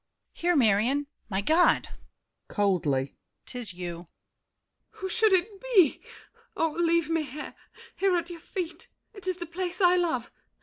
[0.33, 1.05] Here, Marion!
[1.29, 1.89] My God!
[2.47, 3.13] [Coldly.]
[3.45, 3.93] 'Tis you?
[3.93, 4.07] MARION.
[4.93, 6.01] Who should it be?
[6.57, 7.53] Oh, leave me here—
[7.97, 8.87] Here at your feet!
[9.13, 10.31] It is the place I love!